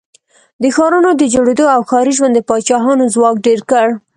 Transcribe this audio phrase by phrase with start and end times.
[0.61, 3.87] د ښارونو د جوړېدو او ښاري ژوند د پاچاهانو ځواک ډېر کړ.